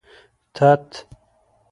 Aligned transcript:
تت 0.55 0.89